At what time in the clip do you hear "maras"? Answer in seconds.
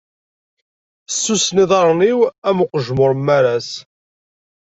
3.25-3.69